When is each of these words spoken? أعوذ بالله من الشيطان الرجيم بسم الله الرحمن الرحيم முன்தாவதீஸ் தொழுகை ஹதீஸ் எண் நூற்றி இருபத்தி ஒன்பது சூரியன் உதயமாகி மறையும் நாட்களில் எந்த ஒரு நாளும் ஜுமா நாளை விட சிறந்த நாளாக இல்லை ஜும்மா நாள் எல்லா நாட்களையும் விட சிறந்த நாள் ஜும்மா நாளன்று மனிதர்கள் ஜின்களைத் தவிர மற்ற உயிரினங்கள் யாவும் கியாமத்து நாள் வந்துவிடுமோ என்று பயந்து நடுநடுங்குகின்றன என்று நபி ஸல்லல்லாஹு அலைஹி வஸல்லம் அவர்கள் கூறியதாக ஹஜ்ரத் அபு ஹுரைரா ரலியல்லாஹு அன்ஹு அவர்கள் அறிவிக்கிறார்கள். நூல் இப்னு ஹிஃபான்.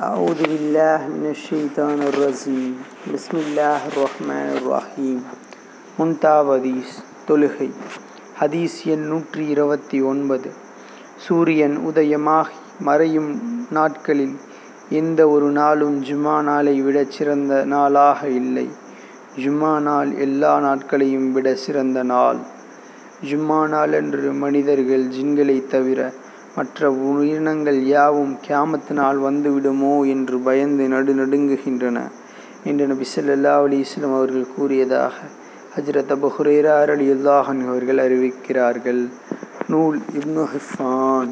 أعوذ 0.00 0.40
بالله 0.42 1.00
من 1.08 1.24
الشيطان 1.30 1.98
الرجيم 2.02 2.72
بسم 3.06 3.34
الله 3.36 3.80
الرحمن 3.90 4.48
الرحيم 4.56 5.18
முன்தாவதீஸ் 5.98 6.92
தொழுகை 7.26 7.68
ஹதீஸ் 8.38 8.76
எண் 8.86 9.04
நூற்றி 9.04 9.42
இருபத்தி 9.46 9.98
ஒன்பது 10.02 10.50
சூரியன் 11.26 11.76
உதயமாகி 11.90 12.56
மறையும் 12.80 13.30
நாட்களில் 13.70 14.36
எந்த 14.92 15.20
ஒரு 15.28 15.50
நாளும் 15.50 15.98
ஜுமா 16.08 16.36
நாளை 16.42 16.74
விட 16.82 17.04
சிறந்த 17.16 17.60
நாளாக 17.64 18.30
இல்லை 18.40 18.66
ஜும்மா 19.36 19.74
நாள் 19.80 20.12
எல்லா 20.18 20.54
நாட்களையும் 20.60 21.28
விட 21.32 21.54
சிறந்த 21.64 22.02
நாள் 22.12 22.40
ஜும்மா 23.30 23.60
நாளன்று 23.68 24.30
மனிதர்கள் 24.42 25.06
ஜின்களைத் 25.16 25.70
தவிர 25.74 26.00
மற்ற 26.55 26.89
உயிரினங்கள் 26.91 27.79
யாவும் 27.85 28.35
கியாமத்து 28.47 28.93
நாள் 28.99 29.17
வந்துவிடுமோ 29.19 29.95
என்று 30.07 30.37
பயந்து 30.39 30.83
நடுநடுங்குகின்றன 30.87 31.97
என்று 32.63 32.85
நபி 32.87 33.05
ஸல்லல்லாஹு 33.15 33.65
அலைஹி 33.67 33.83
வஸல்லம் 33.85 34.15
அவர்கள் 34.19 34.53
கூறியதாக 34.55 35.15
ஹஜ்ரத் 35.75 36.13
அபு 36.15 36.27
ஹுரைரா 36.37 36.75
ரலியல்லாஹு 36.91 37.51
அன்ஹு 37.53 37.67
அவர்கள் 37.67 37.99
அறிவிக்கிறார்கள். 38.05 39.01
நூல் 39.67 39.99
இப்னு 40.19 40.45
ஹிஃபான். 40.53 41.31